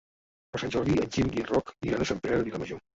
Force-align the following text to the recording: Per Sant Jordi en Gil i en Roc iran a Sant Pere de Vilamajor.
Per 0.55 0.61
Sant 0.63 0.73
Jordi 0.77 0.97
en 1.05 1.13
Gil 1.19 1.31
i 1.37 1.45
en 1.47 1.51
Roc 1.53 1.73
iran 1.93 2.05
a 2.09 2.13
Sant 2.13 2.27
Pere 2.27 2.43
de 2.45 2.51
Vilamajor. 2.53 2.87